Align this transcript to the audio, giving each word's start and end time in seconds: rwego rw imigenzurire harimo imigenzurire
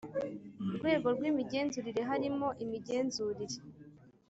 rwego 0.75 1.07
rw 1.17 1.21
imigenzurire 1.31 2.01
harimo 2.09 2.47
imigenzurire 2.63 3.57